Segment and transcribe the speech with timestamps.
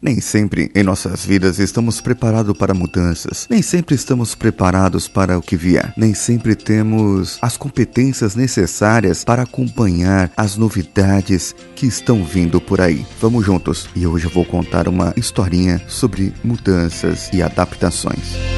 [0.00, 5.42] Nem sempre em nossas vidas estamos preparados para mudanças, nem sempre estamos preparados para o
[5.42, 12.60] que vier, nem sempre temos as competências necessárias para acompanhar as novidades que estão vindo
[12.60, 13.04] por aí.
[13.20, 18.57] Vamos juntos e hoje eu vou contar uma historinha sobre mudanças e adaptações.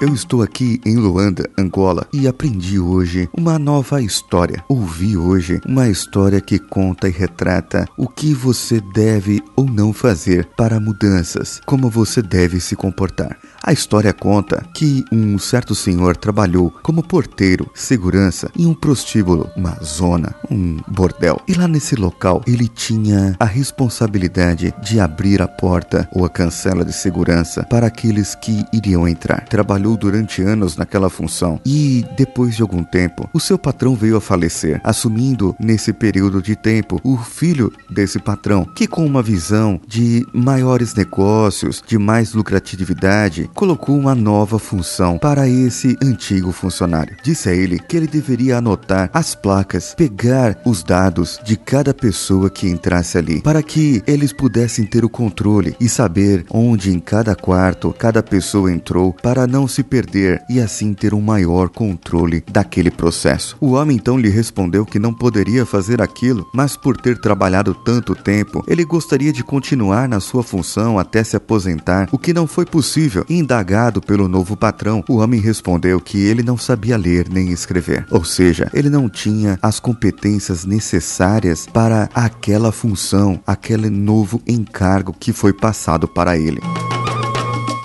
[0.00, 4.62] Eu estou aqui em Luanda, Angola, e aprendi hoje uma nova história.
[4.68, 10.48] Ouvi hoje uma história que conta e retrata o que você deve ou não fazer
[10.56, 13.36] para mudanças, como você deve se comportar.
[13.60, 19.76] A história conta que um certo senhor trabalhou como porteiro, segurança em um prostíbulo, uma
[19.82, 21.40] zona, um bordel.
[21.48, 26.84] E lá nesse local ele tinha a responsabilidade de abrir a porta ou a cancela
[26.84, 29.44] de segurança para aqueles que iriam entrar.
[29.48, 34.16] Trabalhou trabalhou durante anos naquela função e, depois de algum tempo, o seu patrão veio
[34.16, 39.80] a falecer, assumindo nesse período de tempo o filho desse patrão, que com uma visão
[39.86, 47.16] de maiores negócios, de mais lucratividade, colocou uma nova função para esse antigo funcionário.
[47.22, 52.50] Disse a ele que ele deveria anotar as placas, pegar os dados de cada pessoa
[52.50, 57.34] que entrasse ali, para que eles pudessem ter o controle e saber onde em cada
[57.34, 62.42] quarto cada pessoa entrou, para não se se perder e assim ter um maior controle
[62.50, 63.56] daquele processo.
[63.60, 68.12] O homem então lhe respondeu que não poderia fazer aquilo, mas por ter trabalhado tanto
[68.12, 72.66] tempo, ele gostaria de continuar na sua função até se aposentar, o que não foi
[72.66, 73.24] possível.
[73.28, 78.24] Indagado pelo novo patrão, o homem respondeu que ele não sabia ler nem escrever, ou
[78.24, 85.52] seja, ele não tinha as competências necessárias para aquela função, aquele novo encargo que foi
[85.52, 86.60] passado para ele.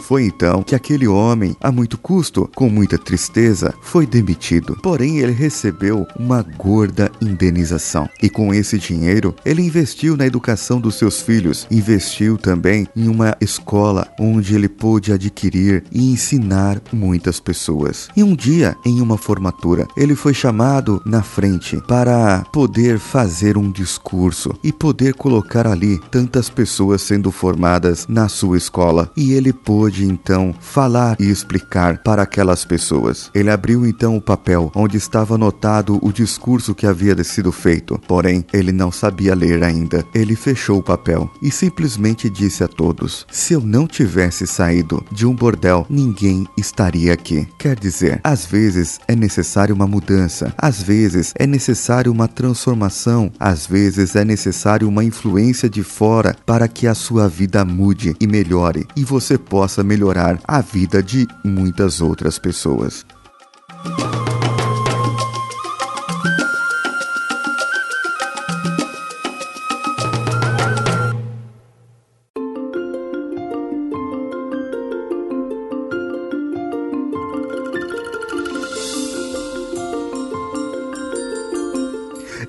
[0.03, 4.77] Foi então que aquele homem, a muito custo, com muita tristeza, foi demitido.
[4.83, 8.09] Porém, ele recebeu uma gorda indenização.
[8.21, 13.33] E com esse dinheiro, ele investiu na educação dos seus filhos, investiu também em uma
[13.39, 18.09] escola onde ele pôde adquirir e ensinar muitas pessoas.
[18.13, 23.71] E um dia, em uma formatura, ele foi chamado na frente para poder fazer um
[23.71, 29.09] discurso e poder colocar ali tantas pessoas sendo formadas na sua escola.
[29.15, 33.29] E ele pôde então falar e explicar para aquelas pessoas.
[33.35, 38.45] Ele abriu então o papel onde estava anotado o discurso que havia sido feito, porém
[38.53, 40.05] ele não sabia ler ainda.
[40.15, 45.25] Ele fechou o papel e simplesmente disse a todos: Se eu não tivesse saído de
[45.25, 47.45] um bordel, ninguém estaria aqui.
[47.59, 53.67] Quer dizer, às vezes é necessário uma mudança, às vezes é necessário uma transformação, às
[53.67, 58.87] vezes é necessário uma influência de fora para que a sua vida mude e melhore
[58.95, 63.05] e você possa melhorar a vida de muitas outras pessoas.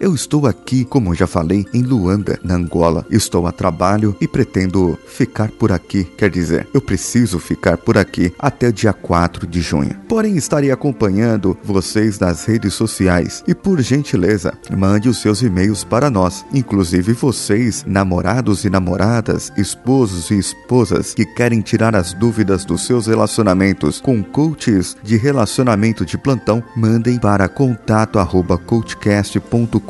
[0.01, 3.07] Eu estou aqui, como já falei, em Luanda, na Angola.
[3.11, 6.05] Estou a trabalho e pretendo ficar por aqui.
[6.05, 9.95] Quer dizer, eu preciso ficar por aqui até dia 4 de junho.
[10.09, 16.11] Porém, estarei acompanhando vocês nas redes sociais e, por gentileza, mande os seus e-mails para
[16.11, 22.87] nós, inclusive vocês, namorados e namoradas, esposos e esposas que querem tirar as dúvidas dos
[22.87, 29.84] seus relacionamentos com coaches de relacionamento de plantão, mandem para contato@coachcast.com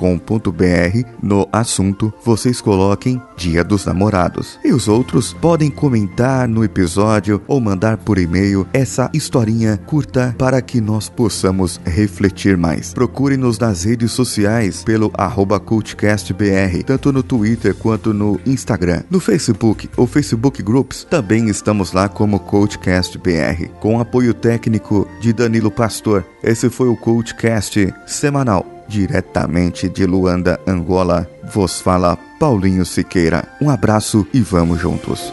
[1.22, 4.58] no assunto vocês coloquem Dia dos Namorados.
[4.64, 10.60] E os outros podem comentar no episódio ou mandar por e-mail essa historinha curta para
[10.60, 12.92] que nós possamos refletir mais.
[12.92, 19.02] Procure-nos nas redes sociais pelo arroba CultCastBR, tanto no Twitter quanto no Instagram.
[19.10, 25.70] No Facebook ou Facebook Groups também estamos lá como CoachCastBR, com apoio técnico de Danilo
[25.70, 26.24] Pastor.
[26.42, 33.48] Esse foi o CoachCast semanal Diretamente de Luanda, Angola, vos fala Paulinho Siqueira.
[33.60, 35.32] Um abraço e vamos juntos.